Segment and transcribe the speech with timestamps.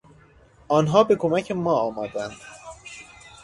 [0.67, 2.35] آنان به کمک ما آمدند.